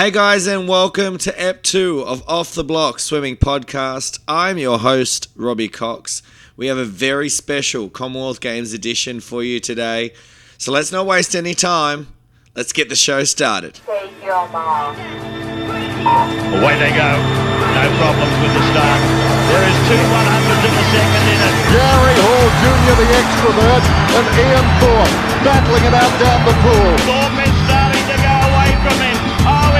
[0.00, 4.18] Hey guys, and welcome to Ep 2 of Off the Block Swimming Podcast.
[4.26, 6.22] I'm your host, Robbie Cox.
[6.56, 10.14] We have a very special Commonwealth Games edition for you today.
[10.56, 12.08] So let's not waste any time.
[12.56, 13.74] Let's get the show started.
[13.84, 14.96] Take your mom.
[14.96, 17.10] Away they go.
[17.76, 19.00] No problems with the start.
[19.52, 21.56] There is two 100s in the second inning.
[21.76, 23.84] Gary Hall Jr., the extrovert,
[24.16, 25.12] and Ian Thorpe
[25.44, 27.19] battling it out down the pool.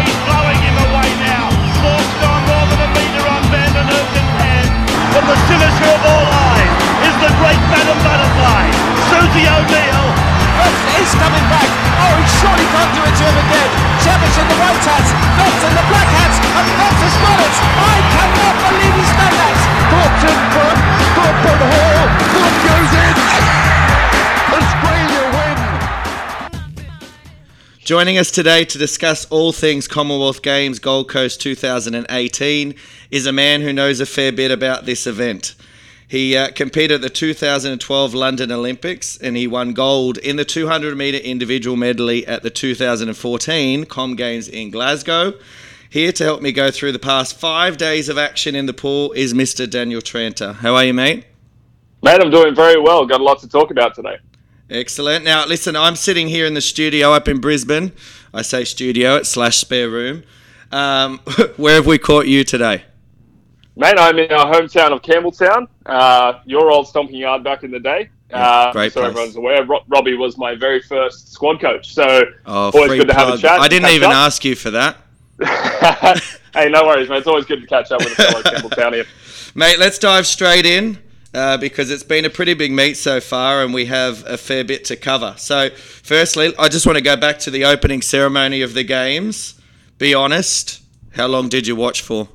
[0.04, 1.46] He's blowing him away now.
[1.80, 4.66] Thorpe's gone more than a metre on Van den Heuvel's head.
[5.12, 6.72] But the sinister of all eyes
[7.08, 8.64] is the great Madam Butterfly,
[9.10, 10.06] Susie O'Neill.
[10.60, 11.68] Oh, he's coming back.
[12.05, 13.70] Oh, he surely can't do it to him again.
[14.00, 17.55] Savage in the white hats, Phelps in the black hats, and Phelps has got it.
[17.80, 19.56] I cannot believe he's done that.
[19.91, 20.78] Thorpe's in front.
[21.16, 22.05] Thorpe and Hall.
[22.32, 22.80] Thorpe goes
[27.90, 32.76] Joining us today to discuss all things Commonwealth Games Gold Coast 2018
[33.10, 35.56] is a man who knows a fair bit about this event.
[36.06, 40.97] He uh, competed at the 2012 London Olympics and he won gold in the 200
[40.97, 45.34] metre individual medley at the 2014 Com Games in Glasgow.
[45.88, 49.10] Here to help me go through the past five days of action in the pool
[49.16, 49.69] is Mr.
[49.69, 50.52] Daniel Tranter.
[50.52, 51.25] How are you, mate?
[52.04, 53.04] Mate, I'm doing very well.
[53.04, 54.19] Got a lot to talk about today.
[54.70, 55.24] Excellent.
[55.24, 57.90] Now, listen, I'm sitting here in the studio up in Brisbane.
[58.32, 60.22] I say studio, it's slash spare room.
[60.70, 61.18] Um,
[61.56, 62.84] where have we caught you today?
[63.76, 67.80] Mate, I'm in our hometown of Campbelltown, uh, your old stomping yard back in the
[67.80, 68.10] day.
[68.32, 69.10] uh, great so place.
[69.10, 71.92] everyone's aware, Ro- Robbie was my very first squad coach.
[71.92, 73.58] So Oh, always good to have a chat.
[73.58, 74.16] I didn't even up.
[74.16, 74.98] ask you for that.
[76.54, 77.18] hey, no worries, mate.
[77.18, 79.06] It's always good to catch up with a fellow Campbelltownian.
[79.56, 80.98] Mate, let's dive straight in
[81.34, 84.64] uh, because it's been a pretty big meet so far and we have a fair
[84.64, 85.34] bit to cover.
[85.37, 89.61] So, firstly, I just want to go back to the opening ceremony of the games.
[89.98, 90.83] Be honest,
[91.14, 92.28] how long did you watch for?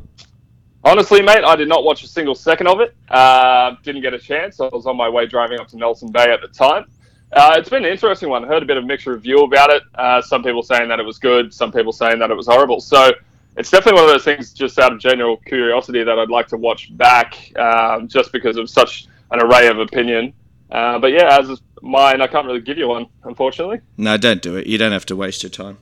[0.84, 2.96] Honestly, mate, I did not watch a single second of it.
[3.10, 4.60] Uh, didn't get a chance.
[4.60, 6.86] I was on my way driving up to Nelson Bay at the time.
[7.32, 8.44] Uh, it's been an interesting one.
[8.44, 9.82] Heard a bit of mixed review about it.
[9.96, 12.80] Uh, some people saying that it was good, some people saying that it was horrible.
[12.80, 13.12] So
[13.58, 16.58] it's definitely one of those things, just out of general curiosity, that I'd like to
[16.58, 20.34] watch back, um, just because of such an array of opinion.
[20.72, 23.80] Uh, but yeah, as is mine, I can't really give you one, unfortunately.
[23.98, 24.68] No, don't do it.
[24.68, 25.78] You don't have to waste your time.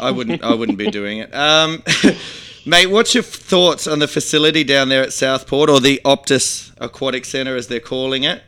[0.00, 0.42] I wouldn't.
[0.42, 1.34] I wouldn't be doing it.
[1.34, 1.82] Um,
[2.66, 7.24] mate, what's your thoughts on the facility down there at Southport, or the Optus Aquatic
[7.24, 8.42] Centre, as they're calling it?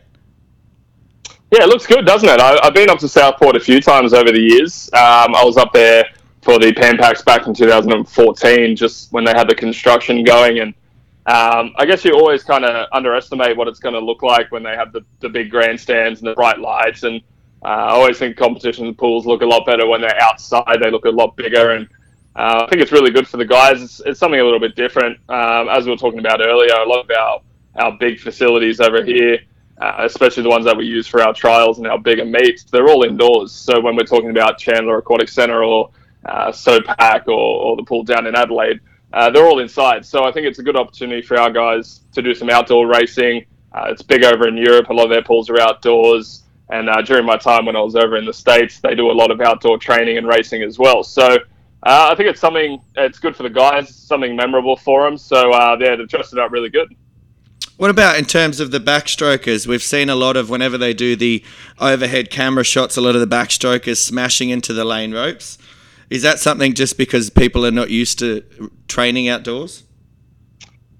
[1.50, 2.40] Yeah, it looks good, doesn't it?
[2.40, 4.90] I, I've been up to Southport a few times over the years.
[4.92, 6.04] Um, I was up there
[6.42, 10.60] for the Pan Pacs back in 2014, just when they had the construction going.
[10.60, 10.74] And
[11.26, 14.62] um, I guess you always kind of underestimate what it's going to look like when
[14.62, 17.02] they have the, the big grandstands and the bright lights.
[17.02, 17.20] And
[17.62, 20.78] uh, I always think competition pools look a lot better when they're outside.
[20.80, 21.72] They look a lot bigger.
[21.72, 21.88] And
[22.36, 23.82] uh, I think it's really good for the guys.
[23.82, 25.18] It's, it's something a little bit different.
[25.28, 27.40] Um, as we were talking about earlier, a lot of our,
[27.84, 29.38] our big facilities over here
[29.80, 32.88] uh, especially the ones that we use for our trials and our bigger meets, they're
[32.88, 33.52] all indoors.
[33.52, 35.90] So when we're talking about Chandler Aquatic Centre or
[36.28, 38.80] uh, SOPAC or, or the pool down in Adelaide,
[39.12, 40.04] uh, they're all inside.
[40.04, 43.46] So I think it's a good opportunity for our guys to do some outdoor racing.
[43.72, 44.88] Uh, it's big over in Europe.
[44.90, 46.44] A lot of their pools are outdoors.
[46.70, 49.12] And uh, during my time when I was over in the States, they do a
[49.12, 51.02] lot of outdoor training and racing as well.
[51.02, 51.24] So
[51.82, 55.16] uh, I think it's something, it's good for the guys, something memorable for them.
[55.16, 56.94] So uh, yeah, they've dressed it up really good.
[57.78, 59.66] What about in terms of the backstrokers?
[59.66, 61.44] We've seen a lot of whenever they do the
[61.78, 65.58] overhead camera shots, a lot of the backstrokers smashing into the lane ropes.
[66.10, 68.42] Is that something just because people are not used to
[68.88, 69.84] training outdoors?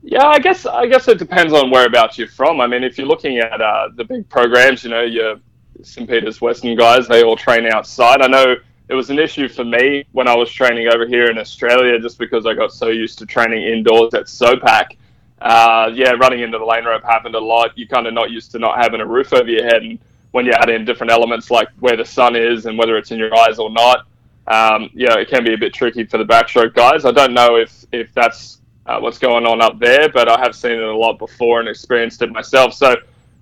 [0.02, 2.60] Yeah, I guess I guess it depends on whereabouts you're from.
[2.60, 5.36] I mean, if you're looking at uh, the big programs, you know, your
[5.82, 6.08] St.
[6.08, 8.22] Peter's Western guys, they all train outside.
[8.22, 8.56] I know
[8.88, 12.18] it was an issue for me when I was training over here in Australia, just
[12.18, 14.96] because I got so used to training indoors at SOPAC.
[15.40, 17.76] Uh, yeah, running into the lane rope happened a lot.
[17.76, 19.98] You're kind of not used to not having a roof over your head, and
[20.32, 23.18] when you add in different elements like where the sun is and whether it's in
[23.18, 24.06] your eyes or not,
[24.48, 27.04] um, yeah, it can be a bit tricky for the backstroke guys.
[27.04, 30.54] I don't know if if that's uh, what's going on up there, but I have
[30.56, 32.72] seen it a lot before and experienced it myself.
[32.72, 32.96] So,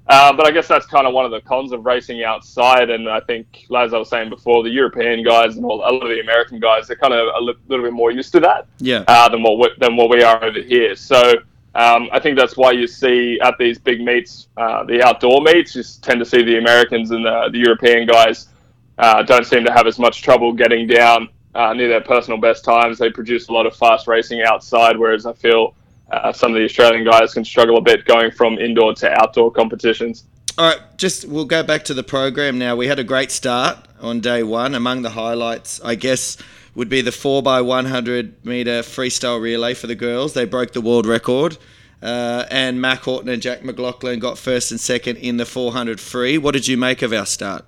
[0.08, 2.90] uh, but I guess that's kind of one of the cons of racing outside.
[2.90, 6.02] And I think, as I was saying before, the European guys and all, a lot
[6.02, 8.66] of the American guys, they're kind of a li- little bit more used to that
[8.78, 9.04] Yeah.
[9.06, 10.96] uh, than what we, than what we are over here.
[10.96, 11.34] So
[11.76, 15.76] um, I think that's why you see at these big meets, uh, the outdoor meets,
[15.76, 18.48] you tend to see the Americans and the, the European guys
[18.98, 22.64] uh, don't seem to have as much trouble getting down uh, near their personal best
[22.64, 22.98] times.
[22.98, 25.74] They produce a lot of fast racing outside, whereas I feel
[26.10, 29.50] uh, some of the Australian guys can struggle a bit going from indoor to outdoor
[29.50, 30.24] competitions.
[30.58, 32.76] All right, just we'll go back to the program now.
[32.76, 34.74] We had a great start on day one.
[34.74, 36.38] Among the highlights, I guess
[36.74, 40.34] would be the 4x100 meter freestyle relay for the girls.
[40.34, 41.58] They broke the world record.
[42.02, 46.36] Uh, and Mack Horton and Jack McLaughlin got first and second in the 400 free.
[46.36, 47.64] What did you make of our start?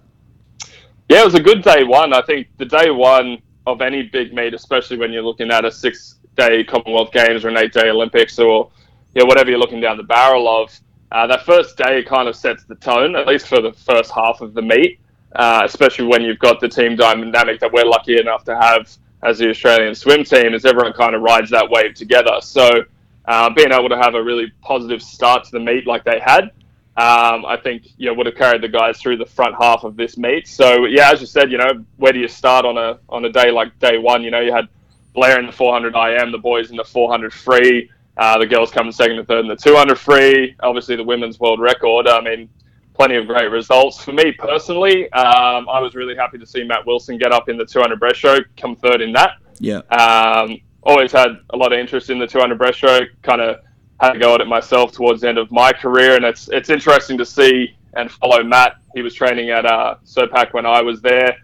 [1.08, 2.12] Yeah, it was a good day one.
[2.12, 5.70] I think the day one of any big meet, especially when you're looking at a
[5.70, 8.70] six day Commonwealth Games or an eight day Olympics or
[9.19, 10.78] know, whatever you're looking down the barrel of,
[11.12, 14.40] uh, that first day kind of sets the tone, at least for the first half
[14.40, 15.00] of the meet,
[15.37, 18.90] uh, especially when you've got the team dynamic that we're lucky enough to have
[19.22, 22.38] as the Australian swim team, as everyone kind of rides that wave together.
[22.40, 22.84] So
[23.26, 26.50] uh, being able to have a really positive start to the meet like they had,
[26.99, 29.97] um, I think you know would have carried the guys through the front half of
[29.97, 30.49] this meet.
[30.49, 33.31] So yeah, as you said, you know where do you start on a on a
[33.31, 34.25] day like day one?
[34.25, 34.67] You know you had
[35.15, 38.91] Blair in the 400 IM, the boys in the 400 free, uh, the girls coming
[38.91, 40.56] second and third in the 200 free.
[40.59, 42.09] Obviously the women's world record.
[42.09, 42.49] I mean,
[42.95, 45.05] plenty of great results for me personally.
[45.12, 48.47] Um, I was really happy to see Matt Wilson get up in the 200 breaststroke,
[48.56, 49.37] come third in that.
[49.61, 49.79] Yeah.
[49.91, 53.11] Um, always had a lot of interest in the 200 breaststroke.
[53.23, 53.59] Kind of
[54.00, 56.71] had to go at it myself towards the end of my career, and it's it's
[56.71, 58.77] interesting to see and follow Matt.
[58.95, 61.37] He was training at uh, SOPAC when I was there.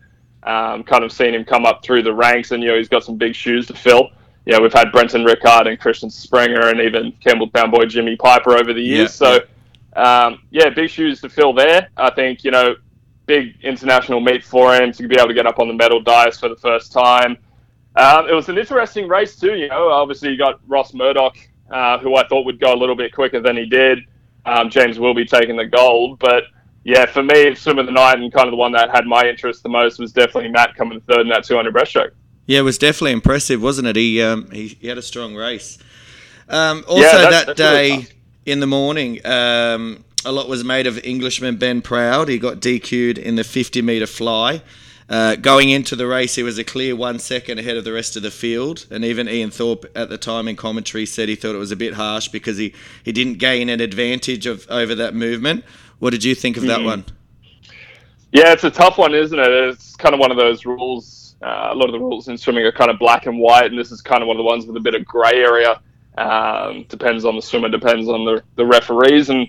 [0.45, 3.03] Um, kind of seen him come up through the ranks, and you know he's got
[3.03, 4.11] some big shoes to fill.
[4.45, 8.75] Yeah, we've had Brenton Rickard and Christian Sprenger, and even Campbelltown boy Jimmy Piper over
[8.75, 9.19] the years.
[9.21, 9.39] Yeah,
[9.97, 11.89] so, um, yeah, big shoes to fill there.
[11.97, 12.77] I think you know,
[13.27, 16.39] big international meet for him to be able to get up on the medal dais
[16.39, 17.39] for the first time.
[17.97, 19.55] Um, it was an interesting race too.
[19.55, 21.37] You know, obviously you got Ross Murdoch,
[21.71, 24.01] uh, who I thought would go a little bit quicker than he did.
[24.47, 26.45] Um, James Wilby taking the gold, but
[26.85, 29.27] yeah, for me, swim of the night and kind of the one that had my
[29.27, 32.11] interest the most was definitely Matt coming third in that 200 breaststroke.
[32.47, 33.97] Yeah, it was definitely impressive, wasn't it?
[33.97, 35.79] He um, he, he had a strong race.
[36.49, 38.07] Um, also, Yeah, that that's- that's really day
[38.45, 42.29] in the morning, um, a lot was made of Englishman Ben Proud.
[42.29, 44.61] He got DQ'd in the 50 metre fly.
[45.09, 48.17] Uh, going into the race, he was a clear one second ahead of the rest
[48.17, 51.55] of the field, and even Ian Thorpe at the time in commentary said he thought
[51.55, 52.75] it was a bit harsh because he,
[53.05, 55.65] he didn't gain an advantage of over that movement.
[55.99, 56.85] What did you think of that Mm.
[56.85, 57.05] one?
[58.33, 59.49] Yeah, it's a tough one, isn't it?
[59.49, 61.37] It's kind of one of those rules.
[61.43, 63.79] Uh, a lot of the rules in swimming are kind of black and white, and
[63.79, 65.81] this is kind of one of the ones with a bit of grey area.
[66.17, 69.47] Um, depends on the swimmer, depends on the, the referees, and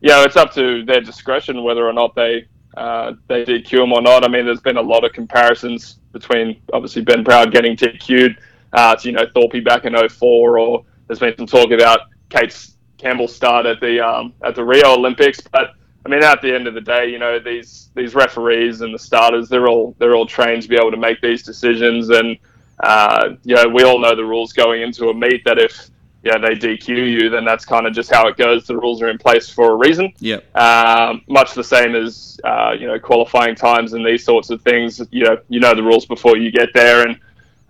[0.00, 3.92] you know it's up to their discretion whether or not they uh, they DQ him
[3.92, 4.24] or not.
[4.24, 8.38] I mean, there's been a lot of comparisons between obviously Ben Proud getting DQ'd
[8.72, 12.70] uh, to you know Thorpe back in 04, or there's been some talk about Kate
[12.98, 15.74] Campbell's start at the um, at the Rio Olympics, but
[16.04, 18.98] I mean, at the end of the day, you know, these these referees and the
[18.98, 22.38] starters, they're all they're all trained to be able to make these decisions, and
[22.82, 25.90] uh, you know, we all know the rules going into a meet that if
[26.22, 28.66] yeah they DQ you, then that's kind of just how it goes.
[28.66, 30.12] The rules are in place for a reason.
[30.18, 30.56] Yep.
[30.56, 35.00] Um, much the same as uh, you know qualifying times and these sorts of things.
[35.10, 37.18] You know, you know the rules before you get there, and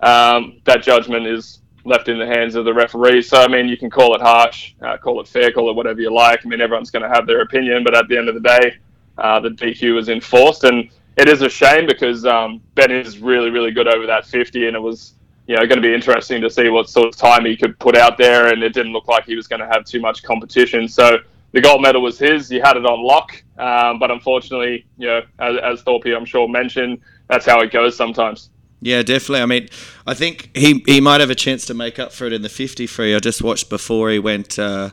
[0.00, 3.22] um, that judgment is left in the hands of the referee.
[3.22, 6.00] So I mean, you can call it harsh, uh, call it fair, call it whatever
[6.00, 6.44] you like.
[6.44, 8.76] I mean, everyone's going to have their opinion, but at the end of the day,
[9.18, 13.50] uh, the DQ was enforced, and it is a shame because um, Ben is really,
[13.50, 15.14] really good over that 50, and it was
[15.50, 17.96] you know going to be interesting to see what sort of time he could put
[17.96, 20.86] out there, and it didn't look like he was going to have too much competition.
[20.86, 21.18] So
[21.50, 22.48] the gold medal was his.
[22.48, 26.48] He had it on lock, um, but unfortunately, you know, as, as Thorpe, I'm sure
[26.48, 28.50] mentioned, that's how it goes sometimes.
[28.80, 29.42] Yeah, definitely.
[29.42, 29.68] I mean,
[30.06, 32.48] I think he, he might have a chance to make up for it in the
[32.48, 33.12] 50 free.
[33.12, 34.90] I just watched before he went uh,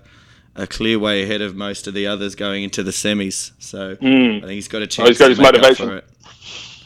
[0.56, 3.52] a clear way ahead of most of the others going into the semis.
[3.60, 5.12] So I think he's got a chance Hmm.
[5.12, 6.02] he's got to his make up motivation.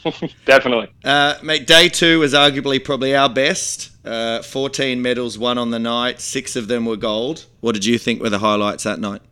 [0.44, 0.88] Definitely.
[1.04, 3.90] Uh, mate, day two was arguably probably our best.
[4.04, 6.20] Uh, 14 medals won on the night.
[6.20, 7.46] Six of them were gold.
[7.60, 9.22] What did you think were the highlights that night?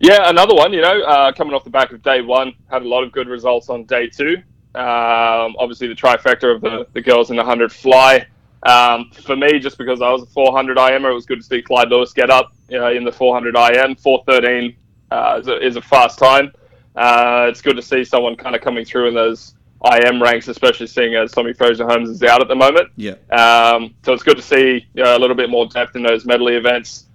[0.00, 0.72] Yeah, another one.
[0.72, 3.28] You know, uh, coming off the back of day one, had a lot of good
[3.28, 4.36] results on day two.
[4.74, 8.26] Um, obviously, the trifecta of the, the girls in the 100 fly.
[8.62, 11.62] Um, for me, just because I was a 400 IMer, it was good to see
[11.62, 13.96] Clyde Lewis get up you know, in the 400 IM.
[13.96, 14.76] 413
[15.10, 16.52] uh, is, a, is a fast time.
[16.98, 20.88] Uh, it's good to see someone kind of coming through in those IM ranks, especially
[20.88, 22.90] seeing as Tommy Fraser Holmes is out at the moment.
[22.96, 23.12] Yeah.
[23.30, 26.26] Um, so it's good to see you know, a little bit more depth in those
[26.26, 27.06] medley events.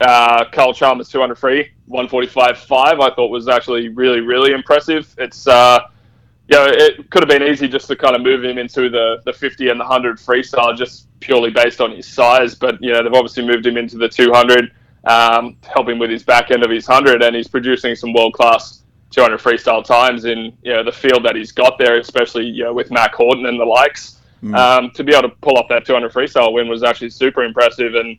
[0.00, 5.12] Uh, Kyle Chalmers 200 free, 145.5, I thought was actually really, really impressive.
[5.18, 5.80] It's, uh,
[6.48, 9.20] you know, it could have been easy just to kind of move him into the,
[9.24, 12.54] the 50 and the 100 freestyle just purely based on his size.
[12.54, 14.70] But, you know, they've obviously moved him into the 200,
[15.04, 18.83] um, helping with his back end of his 100, and he's producing some world class
[19.14, 22.72] 200 freestyle times in, you know, the field that he's got there, especially, you know,
[22.72, 24.20] with Mack Horton and the likes.
[24.52, 27.94] Um, to be able to pull off that 200 freestyle win was actually super impressive.
[27.94, 28.18] And,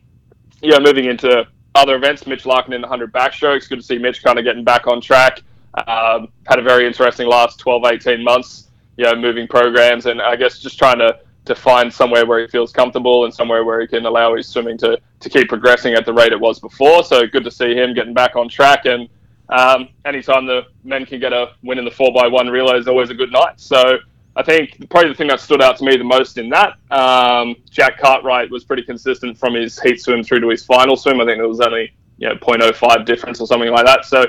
[0.62, 3.68] you know, moving into other events, Mitch Larkin in the 100 backstrokes.
[3.68, 5.42] Good to see Mitch kind of getting back on track.
[5.86, 10.34] Um, had a very interesting last 12, 18 months, you know, moving programs and I
[10.34, 13.86] guess just trying to to find somewhere where he feels comfortable and somewhere where he
[13.86, 17.04] can allow his swimming to, to keep progressing at the rate it was before.
[17.04, 18.84] So good to see him getting back on track.
[18.84, 19.08] And
[19.48, 23.14] um, anytime the men can get a win in the 4x1 relay is always a
[23.14, 23.60] good night.
[23.60, 23.98] So
[24.34, 27.56] I think probably the thing that stood out to me the most in that, um,
[27.70, 31.20] Jack Cartwright was pretty consistent from his heat swim through to his final swim.
[31.20, 34.04] I think it was only you know 0.05 difference or something like that.
[34.04, 34.26] So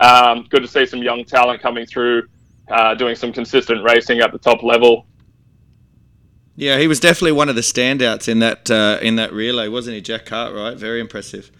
[0.00, 2.26] um, good to see some young talent coming through,
[2.68, 5.06] uh, doing some consistent racing at the top level.
[6.56, 9.96] Yeah, he was definitely one of the standouts in that uh, in that relay, wasn't
[9.96, 10.78] he, Jack Cartwright?
[10.78, 11.50] Very impressive.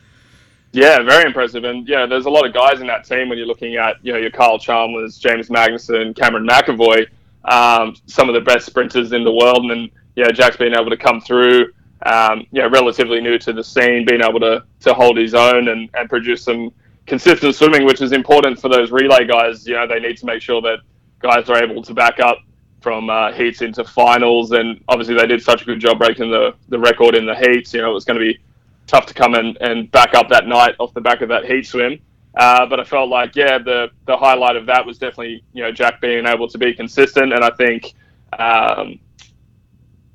[0.75, 1.63] Yeah, very impressive.
[1.63, 4.13] And yeah, there's a lot of guys in that team when you're looking at you
[4.13, 7.07] know your Kyle Chalmers, James Magnussen, Cameron McEvoy,
[7.45, 9.59] um, some of the best sprinters in the world.
[9.59, 11.73] And then yeah, Jack's been able to come through,
[12.05, 15.89] um, yeah, relatively new to the scene, being able to, to hold his own and,
[15.95, 16.73] and produce some
[17.07, 19.65] consistent swimming, which is important for those relay guys.
[19.69, 20.79] You know, they need to make sure that
[21.21, 22.39] guys are able to back up
[22.81, 24.51] from uh, heats into finals.
[24.51, 27.73] And obviously, they did such a good job breaking the, the record in the heats.
[27.73, 28.41] You know, it was going to be
[28.87, 31.67] tough to come and, and back up that night off the back of that heat
[31.67, 31.99] swim.
[32.37, 35.71] Uh, but I felt like, yeah, the the highlight of that was definitely you know
[35.71, 37.95] Jack being able to be consistent, and I think
[38.39, 38.99] um,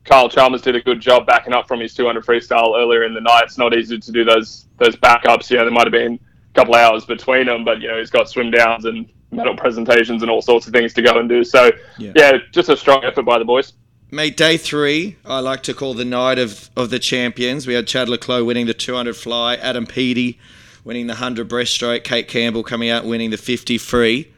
[0.04, 3.22] Kyle Chalmers did a good job backing up from his 200 freestyle earlier in the
[3.22, 3.44] night.
[3.44, 5.50] It's not easy to do those those backups.
[5.50, 7.98] You know, there might have been a couple of hours between them, but you know
[7.98, 11.30] he's got swim downs and medal presentations and all sorts of things to go and
[11.30, 11.44] do.
[11.44, 13.74] So yeah, yeah just a strong effort by the boys.
[14.12, 17.68] Mate, day three, I like to call the night of, of the champions.
[17.68, 20.40] We had Chad le Clos winning the 200 fly, Adam Peaty
[20.84, 24.32] winning the 100 breaststroke, Kate Campbell coming out winning the 50 free.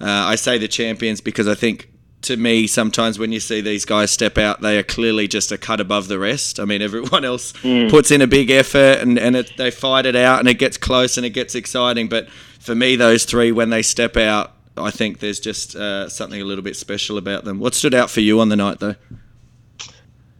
[0.00, 1.90] Uh, I say the champions because I think
[2.22, 5.58] to me, sometimes when you see these guys step out, they are clearly just a
[5.58, 6.60] cut above the rest.
[6.60, 7.90] I mean, everyone else mm.
[7.90, 10.76] puts in a big effort and, and it, they fight it out and it gets
[10.76, 12.08] close and it gets exciting.
[12.08, 14.52] But for me, those three, when they step out,
[14.84, 17.58] I think there's just uh, something a little bit special about them.
[17.58, 18.96] What stood out for you on the night, though?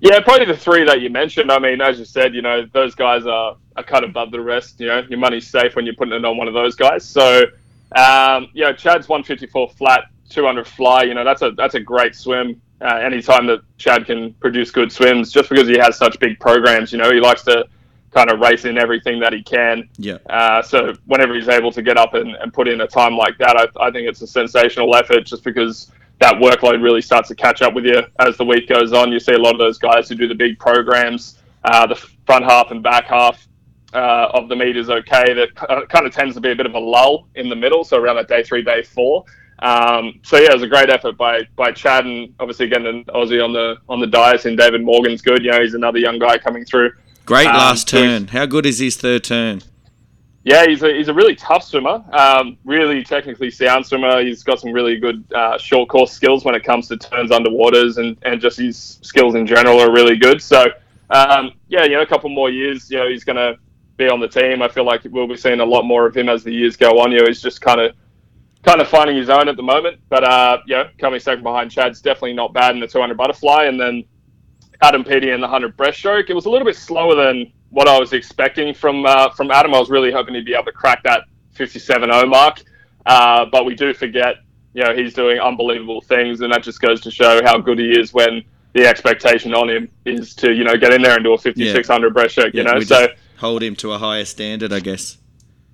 [0.00, 1.52] Yeah, probably the three that you mentioned.
[1.52, 4.80] I mean, as you said, you know, those guys are a cut above the rest.
[4.80, 7.04] You know, your money's safe when you're putting it on one of those guys.
[7.04, 7.42] So,
[7.96, 11.02] um, you know, Chad's 154 flat, 200 fly.
[11.02, 12.60] You know, that's a that's a great swim.
[12.80, 16.92] Uh, anytime that Chad can produce good swims, just because he has such big programs,
[16.92, 17.66] you know, he likes to
[18.10, 19.88] kind of racing everything that he can.
[19.96, 20.18] Yeah.
[20.28, 23.38] Uh, so whenever he's able to get up and, and put in a time like
[23.38, 25.26] that, I, I think it's a sensational effort.
[25.26, 28.92] Just because that workload really starts to catch up with you as the week goes
[28.92, 29.10] on.
[29.12, 31.94] You see a lot of those guys who do the big programs, uh, the
[32.26, 33.46] front half and back half
[33.94, 35.34] uh, of the meet is okay.
[35.34, 37.84] That uh, kind of tends to be a bit of a lull in the middle,
[37.84, 39.24] so around that day three, day four.
[39.60, 43.04] Um, so yeah, it was a great effort by by Chad, and obviously again an
[43.06, 44.46] Aussie on the on the dice.
[44.46, 45.44] And David Morgan's good.
[45.44, 46.92] You know, he's another young guy coming through.
[47.26, 48.28] Great um, last turn.
[48.28, 49.62] How good is his third turn?
[50.42, 54.22] Yeah, he's a, he's a really tough swimmer, um, really technically sound swimmer.
[54.22, 57.98] He's got some really good uh, short course skills when it comes to turns underwaters,
[57.98, 60.40] and, and just his skills in general are really good.
[60.40, 60.68] So,
[61.10, 63.58] um, yeah, you know, a couple more years, you know, he's going to
[63.98, 64.62] be on the team.
[64.62, 67.00] I feel like we'll be seeing a lot more of him as the years go
[67.00, 67.12] on.
[67.12, 67.94] You know, he's just kind of
[68.62, 70.00] kind of finding his own at the moment.
[70.08, 73.64] But, uh, you know, coming second behind Chad's definitely not bad in the 200 butterfly.
[73.64, 74.04] And then
[74.82, 76.30] Adam Peaty and the 100 breaststroke.
[76.30, 79.74] It was a little bit slower than what I was expecting from uh, from Adam.
[79.74, 82.62] I was really hoping he'd be able to crack that 57.0 mark,
[83.06, 84.36] uh, but we do forget,
[84.72, 87.90] you know, he's doing unbelievable things, and that just goes to show how good he
[87.98, 91.34] is when the expectation on him is to, you know, get in there and do
[91.34, 91.84] a 5600
[92.16, 92.22] yeah.
[92.22, 92.54] breaststroke.
[92.54, 93.08] You yeah, know, so
[93.38, 95.18] hold him to a higher standard, I guess.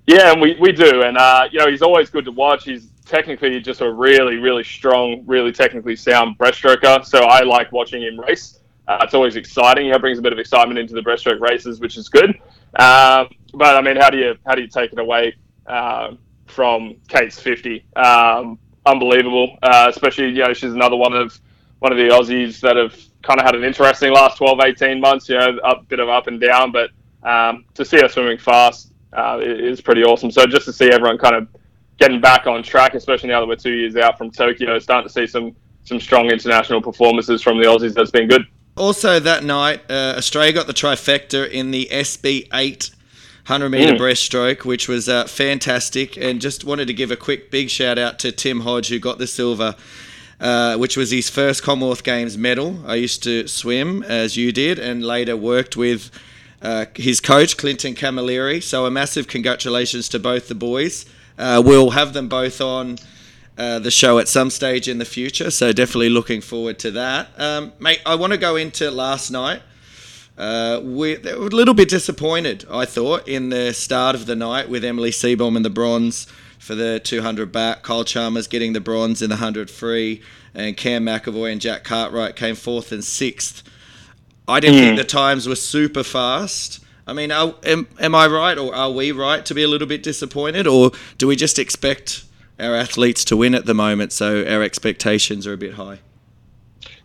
[0.07, 2.63] Yeah, and we, we do, and uh, you know, he's always good to watch.
[2.63, 7.05] He's technically just a really, really strong, really technically sound breaststroker.
[7.05, 8.56] So I like watching him race.
[8.87, 9.87] Uh, it's always exciting.
[9.87, 12.29] It brings a bit of excitement into the breaststroke races, which is good.
[12.75, 16.11] Um, but I mean, how do you how do you take it away uh,
[16.45, 17.85] from Kate's fifty?
[17.95, 21.39] Um, unbelievable, uh, especially you know she's another one of
[21.79, 25.29] one of the Aussies that have kind of had an interesting last 12, 18 months.
[25.29, 26.89] You know, a bit of up and down, but
[27.23, 30.31] um, to see her swimming fast uh, is pretty awesome.
[30.31, 31.47] So just to see everyone kind of
[31.99, 35.13] getting back on track, especially now that we're two years out from Tokyo, starting to
[35.13, 37.93] see some some strong international performances from the Aussies.
[37.93, 38.45] That's been good.
[38.77, 42.91] Also, that night, uh, Australia got the trifecta in the SB8
[43.47, 43.97] 100 meter mm.
[43.97, 46.17] breaststroke, which was uh, fantastic.
[46.17, 49.19] And just wanted to give a quick big shout out to Tim Hodge, who got
[49.19, 49.75] the silver,
[50.41, 52.79] uh, which was his first Commonwealth Games medal.
[52.85, 56.11] I used to swim, as you did, and later worked with
[56.61, 58.61] uh, his coach, Clinton Camilleri.
[58.61, 61.05] So, a massive congratulations to both the boys.
[61.37, 62.97] Uh, we'll have them both on
[63.57, 65.49] uh, the show at some stage in the future.
[65.49, 67.29] So definitely looking forward to that.
[67.37, 69.61] Um, mate, I want to go into last night.
[70.37, 74.69] Uh, we were a little bit disappointed, I thought, in the start of the night
[74.69, 76.27] with Emily Seebohm and the bronze
[76.59, 77.81] for the 200 back.
[77.81, 80.21] Kyle Chalmers getting the bronze in the 100 free,
[80.53, 83.63] and Cam McEvoy and Jack Cartwright came fourth and sixth.
[84.47, 86.81] I didn't think the times were super fast.
[87.07, 89.87] I mean, are, am, am I right, or are we right to be a little
[89.87, 92.25] bit disappointed, or do we just expect
[92.59, 95.99] our athletes to win at the moment, so our expectations are a bit high?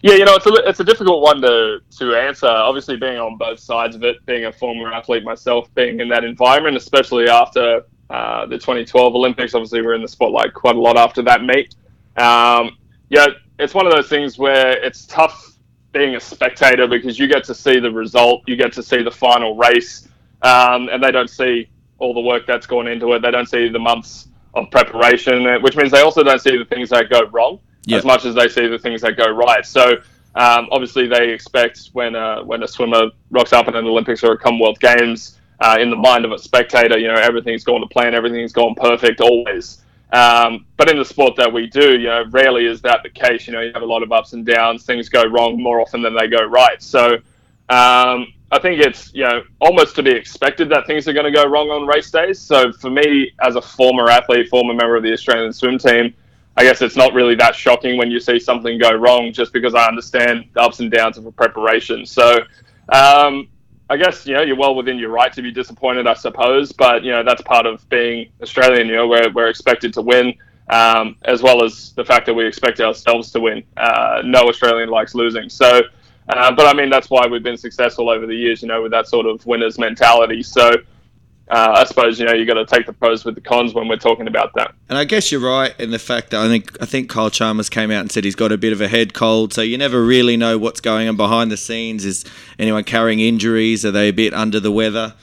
[0.02, 2.46] Yeah, you know, it's a, it's a difficult one to, to answer.
[2.46, 6.24] Obviously, being on both sides of it, being a former athlete myself, being in that
[6.24, 10.96] environment, especially after uh, the 2012 Olympics, obviously, we're in the spotlight quite a lot
[10.96, 11.76] after that meet.
[12.16, 12.76] Um,
[13.10, 13.28] yeah,
[13.60, 15.56] it's one of those things where it's tough
[15.92, 19.10] being a spectator because you get to see the result, you get to see the
[19.10, 20.08] final race,
[20.42, 21.68] um, and they don't see
[21.98, 23.22] all the work that's gone into it.
[23.22, 26.90] They don't see the months of preparation, which means they also don't see the things
[26.90, 27.58] that go wrong
[27.90, 29.66] as much as they see the things that go right.
[29.66, 29.92] So
[30.34, 34.32] um, obviously they expect when a, when a swimmer rocks up in an Olympics or
[34.32, 37.88] a Commonwealth Games, uh, in the mind of a spectator, you know everything's going to
[37.88, 39.78] plan, everything's gone perfect always.
[40.12, 43.46] Um, but in the sport that we do, you know, rarely is that the case.
[43.46, 44.84] You know, you have a lot of ups and downs.
[44.84, 46.82] Things go wrong more often than they go right.
[46.82, 47.16] So
[47.68, 51.32] um, I think it's you know almost to be expected that things are going to
[51.32, 52.38] go wrong on race days.
[52.38, 56.14] So for me, as a former athlete, former member of the Australian swim team,
[56.58, 59.74] I guess it's not really that shocking when you see something go wrong, just because
[59.74, 62.04] I understand the ups and downs of a preparation.
[62.04, 62.40] So
[62.90, 63.48] um,
[63.88, 66.72] I guess you know you're well within your right to be disappointed, I suppose.
[66.72, 68.86] But you know that's part of being Australian.
[68.86, 70.34] You know we're we're expected to win.
[70.68, 73.62] Um, as well as the fact that we expect ourselves to win.
[73.76, 75.50] Uh, no Australian likes losing.
[75.50, 75.82] So,
[76.28, 78.92] uh, but I mean, that's why we've been successful over the years, you know, with
[78.92, 80.42] that sort of winner's mentality.
[80.42, 80.72] So,
[81.50, 83.88] uh, I suppose, you know, you got to take the pros with the cons when
[83.88, 84.74] we're talking about that.
[84.88, 87.68] And I guess you're right in the fact that I think I think Kyle Chalmers
[87.68, 90.02] came out and said he's got a bit of a head cold, so you never
[90.04, 92.04] really know what's going on behind the scenes.
[92.04, 92.24] Is
[92.58, 93.84] anyone carrying injuries?
[93.84, 95.14] Are they a bit under the weather?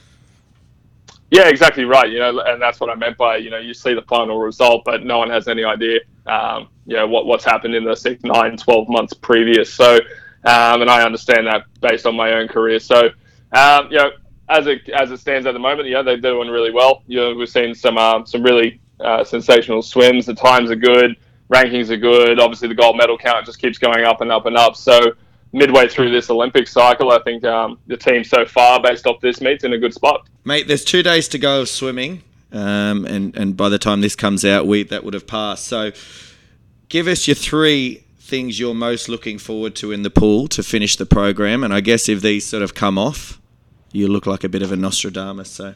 [1.30, 2.10] Yeah, exactly right.
[2.10, 4.82] You know, and that's what I meant by you know you see the final result,
[4.84, 8.22] but no one has any idea, um, you know, what what's happened in the six,
[8.24, 9.72] nine, 12 months previous.
[9.72, 9.98] So,
[10.44, 12.78] um, and I understand that based on my own career.
[12.78, 13.10] So,
[13.52, 14.10] um, you know,
[14.48, 17.02] as it as it stands at the moment, yeah, they're doing really well.
[17.06, 20.26] You know, we've seen some um, some really uh, sensational swims.
[20.26, 21.16] The times are good,
[21.52, 22.40] rankings are good.
[22.40, 24.76] Obviously, the gold medal count just keeps going up and up and up.
[24.76, 24.98] So.
[25.52, 29.40] Midway through this Olympic cycle, I think um, the team so far, based off this
[29.40, 30.28] meet's in a good spot.
[30.44, 32.22] Mate, there's two days to go of swimming,
[32.52, 35.64] um, and and by the time this comes out, we that would have passed.
[35.64, 35.90] So,
[36.88, 40.96] give us your three things you're most looking forward to in the pool to finish
[40.96, 41.62] the program.
[41.64, 43.40] And I guess if these sort of come off,
[43.92, 45.50] you look like a bit of a Nostradamus.
[45.50, 45.74] So,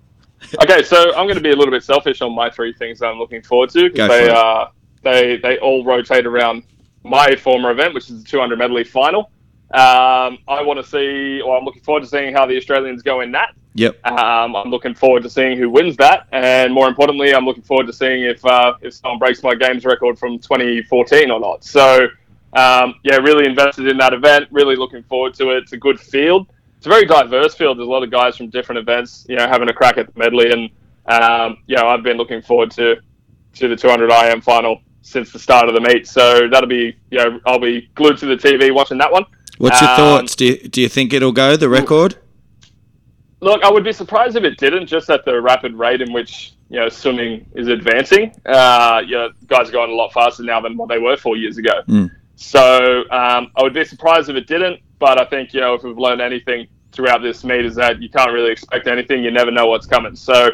[0.62, 3.06] okay, so I'm going to be a little bit selfish on my three things that
[3.06, 4.68] I'm looking forward to because they for uh,
[5.02, 6.62] they they all rotate around
[7.02, 9.30] my former event, which is the 200 medley final.
[9.72, 13.20] Um, I want to see, or I'm looking forward to seeing how the Australians go
[13.22, 13.54] in that.
[13.76, 17.62] Yep, Um, I'm looking forward to seeing who wins that, and more importantly, I'm looking
[17.62, 21.62] forward to seeing if uh, if someone breaks my games record from 2014 or not.
[21.64, 22.08] So,
[22.54, 24.48] um, yeah, really invested in that event.
[24.50, 25.58] Really looking forward to it.
[25.58, 26.48] It's a good field.
[26.78, 27.78] It's a very diverse field.
[27.78, 30.18] There's a lot of guys from different events, you know, having a crack at the
[30.18, 30.70] medley, and
[31.06, 32.96] um, you know, I've been looking forward to
[33.54, 36.06] to the 200 IM final since the start of the meet.
[36.06, 39.24] So that'll be, you know, I'll be glued to the TV watching that one.
[39.58, 40.34] what's your Um, thoughts?
[40.36, 42.16] Do you, do you think it'll go the record?
[43.40, 46.54] Look, I would be surprised if it didn't, just at the rapid rate in which
[46.68, 48.34] you know swimming is advancing.
[48.46, 51.36] Uh, you know, guys are going a lot faster now than what they were four
[51.36, 51.82] years ago.
[51.88, 52.10] Mm.
[52.36, 54.80] So um, I would be surprised if it didn't.
[54.98, 58.08] But I think you know if we've learned anything throughout this meet is that you
[58.08, 59.22] can't really expect anything.
[59.22, 60.16] You never know what's coming.
[60.16, 60.48] So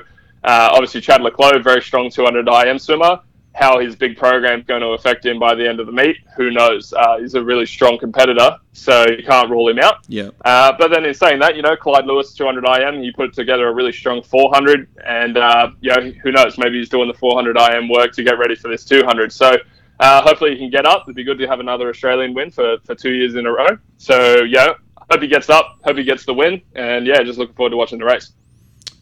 [0.45, 3.21] uh, obviously, Chad le Clos, very strong 200 IM swimmer.
[3.55, 6.17] How his big program is going to affect him by the end of the meet,
[6.37, 6.93] who knows?
[6.93, 10.05] Uh, he's a really strong competitor, so you can't rule him out.
[10.09, 10.31] Yeah.
[10.45, 13.69] Uh, but then in saying that, you know, Clyde Lewis 200 IM, he put together
[13.69, 16.57] a really strong 400, and uh, you know, who knows?
[16.57, 19.31] Maybe he's doing the 400 IM work to get ready for this 200.
[19.31, 19.57] So
[20.01, 21.03] uh, hopefully he can get up.
[21.05, 23.79] It'd be good to have another Australian win for, for two years in a row.
[23.99, 24.73] So yeah,
[25.11, 25.79] hope he gets up.
[25.85, 28.33] Hope he gets the win, and yeah, just looking forward to watching the race.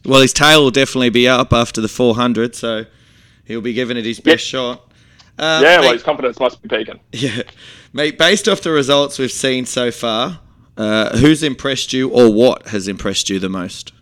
[0.05, 2.87] Well, his tail will definitely be up after the 400, so
[3.51, 4.81] he'll be giving it his best shot.
[5.39, 7.01] Uh, Yeah, well, his confidence must be peaking.
[7.13, 7.43] Yeah,
[7.93, 8.17] mate.
[8.17, 10.41] Based off the results we've seen so far,
[10.77, 13.93] uh, who's impressed you, or what has impressed you the most?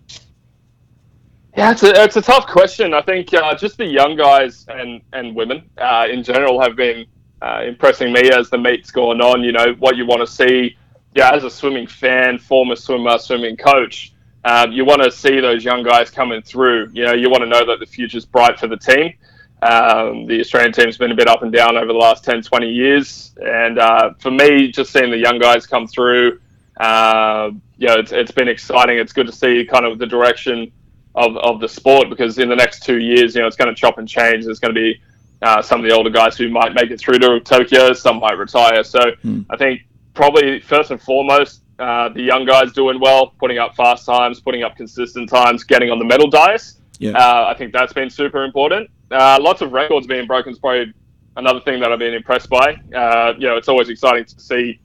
[1.56, 2.94] Yeah, it's a, it's a tough question.
[2.94, 7.06] I think uh, just the young guys and, and women uh, in general have been
[7.42, 9.42] uh, impressing me as the meet's gone on.
[9.42, 10.76] You know, what you want to see,
[11.16, 14.12] yeah, as a swimming fan, former swimmer, swimming coach,
[14.44, 16.90] um, you want to see those young guys coming through.
[16.92, 19.14] You know, you want to know that the future's bright for the team.
[19.62, 22.68] Um, the Australian team's been a bit up and down over the last 10, 20
[22.68, 23.34] years.
[23.44, 26.40] And uh, for me, just seeing the young guys come through,
[26.80, 28.98] uh, you know, it's, it's been exciting.
[28.98, 30.70] It's good to see kind of the direction
[31.14, 33.74] of, of the sport because in the next two years, you know, it's going to
[33.74, 34.44] chop and change.
[34.44, 35.00] There's going to be
[35.42, 38.38] uh, some of the older guys who might make it through to Tokyo, some might
[38.38, 38.84] retire.
[38.84, 39.42] So Hmm.
[39.50, 39.82] I think
[40.14, 44.62] probably first and foremost, uh, the young guys doing well, putting up fast times, putting
[44.64, 46.77] up consistent times, getting on the medal dais.
[46.98, 47.12] Yeah.
[47.12, 48.90] Uh, I think that's been super important.
[49.10, 50.92] Uh, lots of records being broken is probably
[51.36, 52.74] another thing that I've been impressed by.
[52.94, 54.80] Uh, you know, it's always exciting to see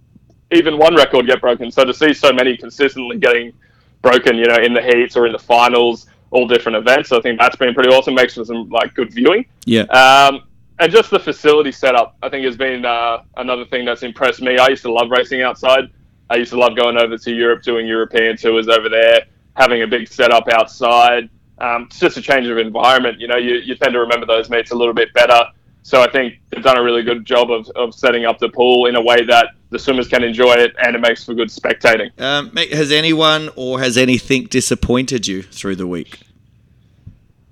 [0.52, 1.72] even one record get broken.
[1.72, 3.54] So to see so many consistently getting
[4.02, 7.40] broken, you know, in the heats or in the finals, all different events, I think
[7.40, 8.16] that's been pretty awesome.
[8.16, 9.46] Makes for some like good viewing.
[9.66, 9.84] Yeah.
[9.84, 10.44] Um,
[10.80, 14.58] and just the facility setup, I think, has been uh, another thing that's impressed me.
[14.58, 15.90] I used to love racing outside.
[16.30, 19.88] I used to love going over to Europe, doing European tours over there, having a
[19.88, 21.30] big setup outside.
[21.64, 23.20] Um, it's just a change of environment.
[23.22, 25.42] You know, you, you tend to remember those meets a little bit better.
[25.82, 28.86] So I think they've done a really good job of, of setting up the pool
[28.88, 32.10] in a way that the swimmers can enjoy it and it makes for good spectating.
[32.22, 36.20] Um, has anyone or has anything disappointed you through the week?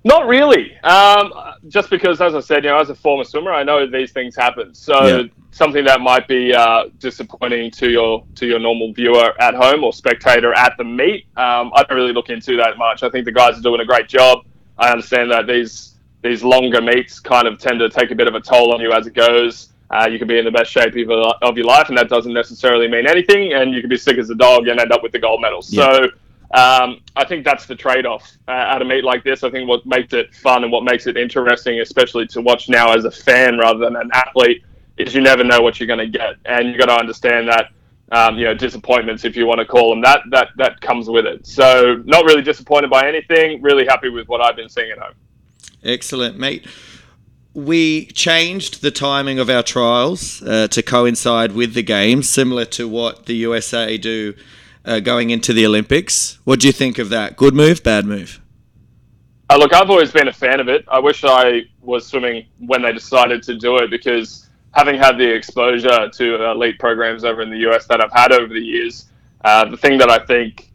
[0.04, 0.76] Not really.
[0.82, 1.32] Um,
[1.68, 4.34] just because, as I said, you know, as a former swimmer, I know these things
[4.34, 4.74] happen.
[4.74, 5.22] So Yeah.
[5.52, 9.92] something that might be uh, disappointing to your to your normal viewer at home or
[9.92, 13.02] spectator at the meet, um, I don't really look into that much.
[13.04, 14.44] I think the guys are doing a great job.
[14.78, 18.34] I understand that these these longer meets kind of tend to take a bit of
[18.34, 19.68] a toll on you as it goes.
[19.90, 22.08] Uh, you can be in the best shape of your- of your life, and that
[22.08, 23.52] doesn't necessarily mean anything.
[23.52, 25.60] And you can be sick as a dog and end up with the gold medal.
[25.62, 26.08] So
[26.52, 29.42] um, I think that's the trade-off uh, at a meet like this.
[29.42, 32.92] I think what makes it fun and what makes it interesting, especially to watch now
[32.92, 34.62] as a fan rather than an athlete,
[34.98, 37.70] is you never know what you're going to get, and you've got to understand that.
[38.10, 41.24] Um, you know, disappointments, if you want to call them that, that that comes with
[41.24, 41.46] it.
[41.46, 43.62] So, not really disappointed by anything.
[43.62, 45.14] Really happy with what I've been seeing at home.
[45.82, 46.66] Excellent, mate.
[47.54, 52.86] We changed the timing of our trials uh, to coincide with the games, similar to
[52.86, 54.34] what the USA do
[54.84, 56.38] uh, going into the Olympics.
[56.44, 57.36] What do you think of that?
[57.36, 58.40] Good move, bad move?
[59.50, 60.84] Uh, look, I've always been a fan of it.
[60.88, 65.30] I wish I was swimming when they decided to do it because having had the
[65.30, 69.10] exposure to elite programs over in the US that I've had over the years,
[69.44, 70.70] uh, the thing that I think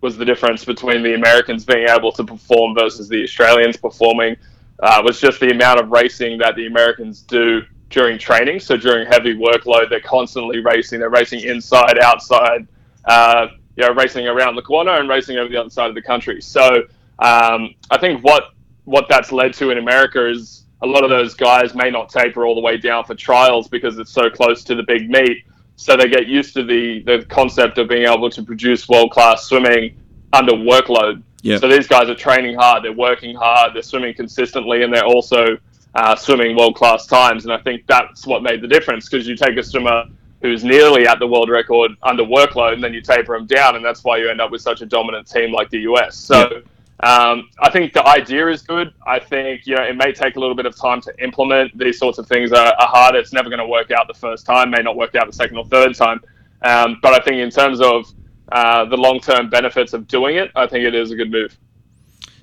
[0.00, 4.36] was the difference between the Americans being able to perform versus the Australians performing
[4.82, 8.60] uh, was just the amount of racing that the Americans do during training.
[8.60, 11.00] So during heavy workload, they're constantly racing.
[11.00, 12.66] They're racing inside, outside,
[13.06, 16.02] uh, you know, racing around the corner and racing over the other side of the
[16.02, 16.40] country.
[16.40, 16.84] So
[17.18, 18.50] um, I think what
[18.84, 22.44] what that's led to in America is a lot of those guys may not taper
[22.44, 25.44] all the way down for trials because it's so close to the big meet.
[25.76, 29.44] So they get used to the the concept of being able to produce world class
[29.44, 29.96] swimming
[30.32, 31.22] under workload.
[31.42, 31.58] Yeah.
[31.58, 35.58] So these guys are training hard, they're working hard, they're swimming consistently, and they're also
[35.94, 37.44] uh, swimming world class times.
[37.44, 40.04] And I think that's what made the difference because you take a swimmer
[40.44, 43.84] who's nearly at the world record under workload, and then you taper them down, and
[43.84, 46.16] that's why you end up with such a dominant team like the US.
[46.16, 46.62] So.
[47.00, 48.94] Um, I think the idea is good.
[49.04, 51.76] I think you know it may take a little bit of time to implement.
[51.76, 53.16] These sorts of things are, are hard.
[53.16, 54.70] It's never going to work out the first time.
[54.70, 56.20] May not work out the second or third time.
[56.62, 58.06] Um, but I think in terms of
[58.52, 61.58] uh, the long-term benefits of doing it, I think it is a good move.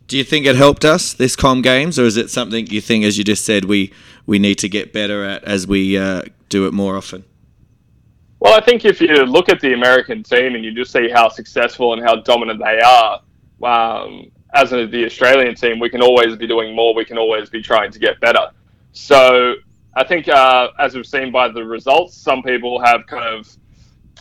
[0.08, 3.06] Do you think it helped us this Com Games, or is it something you think,
[3.06, 3.94] as you just said, we
[4.28, 7.24] we need to get better at as we uh, do it more often?
[8.41, 11.30] Well, I think if you look at the American team and you just see how
[11.30, 13.21] successful and how dominant they are,
[13.62, 16.95] um, as a, the Australian team, we can always be doing more.
[16.95, 18.49] We can always be trying to get better.
[18.93, 19.54] So
[19.95, 23.56] I think, uh, as we've seen by the results, some people have kind of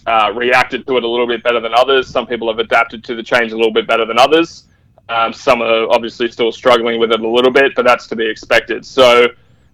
[0.06, 2.06] uh, reacted to it a little bit better than others.
[2.06, 4.64] Some people have adapted to the change a little bit better than others.
[5.08, 8.28] Um, some are obviously still struggling with it a little bit, but that's to be
[8.28, 8.84] expected.
[8.84, 9.28] So,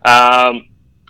[0.04, 0.68] um,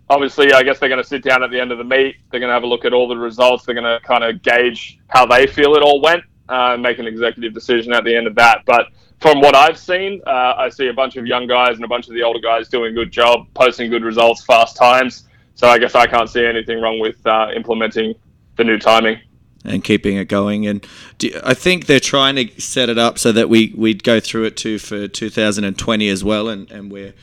[0.09, 2.17] obviously, I guess they're going to sit down at the end of the meet.
[2.31, 3.65] They're going to have a look at all the results.
[3.65, 6.99] They're going to kind of gauge how they feel it all went uh, and make
[6.99, 8.63] an executive decision at the end of that.
[8.67, 8.89] But
[9.21, 12.09] from what I've seen, uh, I see a bunch of young guys and a bunch
[12.09, 15.25] of the older guys doing a good job, posting good results, fast times.
[15.55, 18.15] So I guess I can't see anything wrong with uh, implementing
[18.57, 19.19] the new timing.
[19.65, 20.67] and keeping it going.
[20.67, 20.87] And
[21.19, 24.45] do, I think they're trying to set it up so that we we'd go through
[24.45, 27.15] it too for 2020 as well, and and we're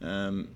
[0.00, 0.48] um,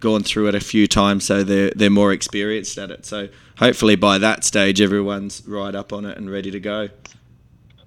[0.00, 3.06] gone through it a few times, so they're they're more experienced at it.
[3.06, 6.88] So hopefully by that stage, everyone's right up on it and ready to go.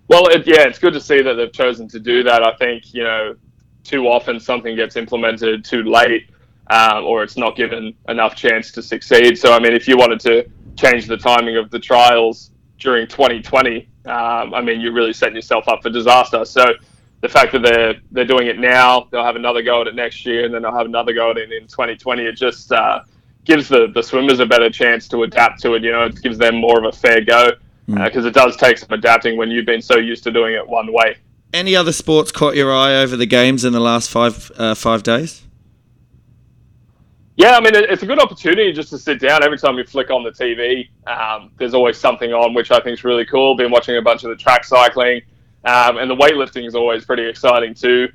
[0.08, 2.44] Well, it, yeah, it's good to see that they've chosen to do that.
[2.44, 3.36] I think you know,
[3.84, 6.30] too often something gets implemented too late,
[6.70, 9.38] um, or it's not given enough chance to succeed.
[9.38, 13.88] So, I mean, if you wanted to change the timing of the trials during 2020,
[14.06, 16.46] um, I mean, you're really setting yourself up for disaster.
[16.46, 16.66] So,
[17.24, 20.26] the fact that they're they're doing it now, they'll have another go at it next
[20.26, 22.22] year, and then they'll have another go at it in 2020.
[22.22, 23.00] It just uh,
[23.46, 25.84] gives the, the swimmers a better chance to adapt to it.
[25.84, 27.52] You know, it gives them more of a fair go
[27.88, 30.92] because it does take some adapting when you've been so used to doing it one
[30.92, 31.16] way.
[31.54, 35.02] any other sports caught your eye over the games in the last five uh, five
[35.02, 35.44] days?
[37.38, 39.44] Yeah, I mean, it's a good opportunity just to sit down.
[39.44, 43.00] Every time you flick on the TV, um, there's always something on, which I think
[43.00, 43.56] is really cool.
[43.56, 45.22] Been watching a bunch of the track cycling,
[45.66, 48.10] um, and the weightlifting is always pretty exciting too.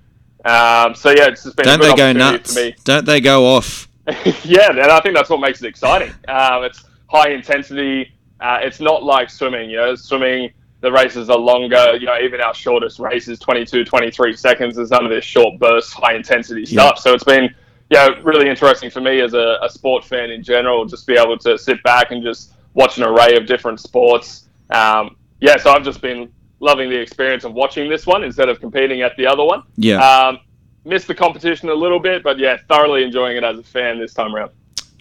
[0.44, 2.54] Um, so yeah, it's just been Don't a they go nuts?
[2.54, 2.74] for me.
[2.84, 3.88] Don't they go off?
[4.44, 6.10] yeah, and I think that's what makes it exciting.
[6.28, 8.12] Um, it's high intensity.
[8.40, 9.68] Uh, it's not like swimming.
[9.70, 11.96] You know, swimming the races are longer.
[11.96, 14.76] You know, even our shortest race is 22, 23 seconds.
[14.76, 16.82] There's none of this short burst, high intensity Yeah.
[16.86, 16.98] stuff.
[17.00, 17.54] So it's been
[17.90, 21.36] yeah really interesting for me as a, a sport fan in general, just be able
[21.38, 24.44] to sit back and just watch an array of different sports.
[24.70, 26.30] Um, yeah, so I've just been
[26.60, 29.62] loving the experience of watching this one instead of competing at the other one.
[29.76, 29.98] Yeah.
[29.98, 30.38] Um,
[30.84, 34.14] missed the competition a little bit, but yeah, thoroughly enjoying it as a fan this
[34.14, 34.50] time around.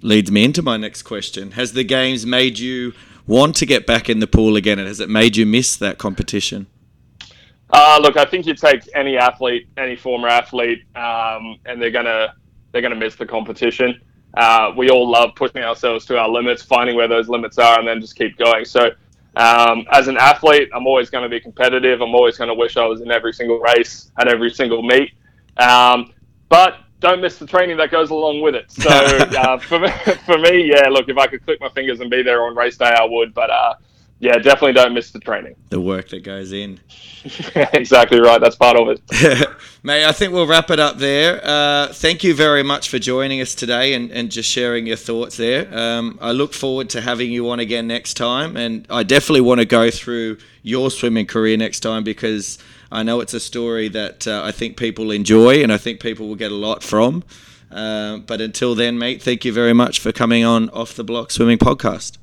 [0.02, 1.52] Leads me into my next question.
[1.52, 2.93] Has the games made you
[3.26, 5.98] want to get back in the pool again, and has it made you miss that
[5.98, 6.67] competition?
[7.70, 12.34] Uh, look, I think you take any athlete, any former athlete, um, and they're gonna
[12.72, 14.00] they're gonna miss the competition.
[14.36, 17.88] Uh, we all love pushing ourselves to our limits, finding where those limits are, and
[17.88, 18.63] then just keep going.
[18.65, 18.91] So,
[19.38, 22.02] um, as an athlete, I'm always going to be competitive.
[22.02, 25.13] I'm always going to wish I was in every single race and every single meet.
[25.58, 26.13] Um,
[26.50, 28.71] but don't miss the training that goes along with it.
[28.71, 29.89] So uh, for me,
[30.26, 30.88] for me, yeah.
[30.89, 33.34] Look, if I could click my fingers and be there on race day, I would.
[33.34, 33.76] But uh,
[34.19, 35.56] yeah, definitely don't miss the training.
[35.69, 36.80] The work that goes in.
[37.73, 38.39] exactly right.
[38.39, 39.49] That's part of it.
[39.84, 41.41] Mate, I think we'll wrap it up there.
[41.43, 45.38] Uh, thank you very much for joining us today and, and just sharing your thoughts
[45.38, 45.67] there.
[45.75, 49.60] Um, I look forward to having you on again next time, and I definitely want
[49.60, 52.58] to go through your swimming career next time because
[52.91, 56.27] I know it's a story that uh, I think people enjoy and I think people
[56.27, 57.23] will get a lot from.
[57.71, 61.32] Uh, but until then, mate, thank you very much for coming on Off the Block
[61.32, 62.17] Swimming Podcast.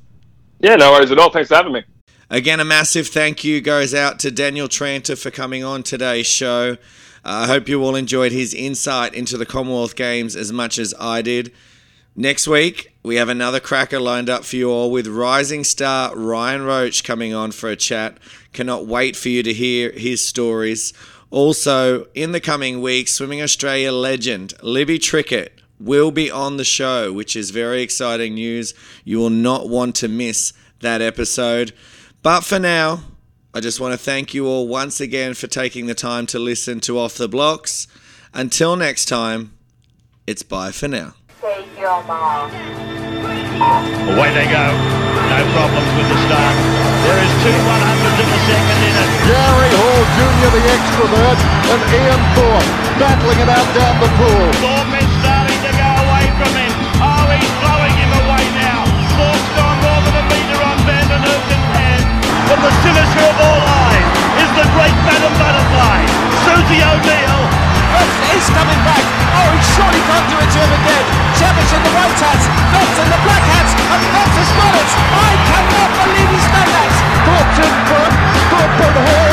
[0.59, 1.29] Yeah, no worries at all.
[1.29, 1.83] Thanks for having me.
[2.29, 6.73] Again, a massive thank you goes out to Daniel Tranter for coming on today's show.
[7.23, 10.93] Uh, I hope you all enjoyed his insight into the Commonwealth Games as much as
[10.99, 11.51] I did.
[12.15, 16.63] Next week, we have another cracker lined up for you all with rising star Ryan
[16.63, 18.17] Roach coming on for a chat.
[18.53, 20.93] Cannot wait for you to hear his stories.
[21.29, 27.11] Also, in the coming weeks, Swimming Australia legend Libby Trickett will be on the show,
[27.11, 28.73] which is very exciting news.
[29.03, 31.73] You will not want to miss that episode.
[32.21, 33.03] But for now,
[33.53, 36.79] I just want to thank you all once again for taking the time to listen
[36.81, 37.87] to Off the Blocks.
[38.33, 39.53] Until next time,
[40.27, 41.15] it's bye for now.
[41.41, 42.51] Take your mom.
[44.11, 44.65] Away they go.
[45.31, 46.55] No problems with the start.
[47.05, 49.09] There is two 100s in the second in it.
[49.29, 51.39] Gary Hall Jr., the extrovert,
[51.71, 54.47] and Ian Thorpe battling it out down the pool.
[57.39, 58.81] He's blowing him away now.
[59.15, 62.03] Thorpe's gone more than a metre on Van den Heuvel's hand.
[62.47, 64.07] But the cynosure of all eyes
[64.43, 65.99] is the great Madam Butterfly,
[66.45, 67.41] Susie O'Neill.
[68.35, 69.03] He's coming back.
[69.39, 71.05] Oh, he surely can't do it to him again.
[71.39, 74.89] Savage in the white hats, Phelps in the black hats, and Phelps has got it.
[75.15, 76.91] I cannot believe he's done that.
[77.23, 78.13] Thorpe's in front.
[78.51, 79.25] Thorpe put Hall